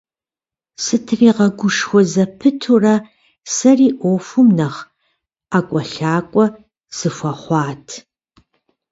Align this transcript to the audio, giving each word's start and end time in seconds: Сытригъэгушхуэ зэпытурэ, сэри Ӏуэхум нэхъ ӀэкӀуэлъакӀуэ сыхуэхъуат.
Сытригъэгушхуэ 0.83 2.01
зэпытурэ, 2.11 2.95
сэри 3.55 3.87
Ӏуэхум 3.99 4.47
нэхъ 4.57 4.79
ӀэкӀуэлъакӀуэ 5.51 6.45
сыхуэхъуат. 6.97 7.87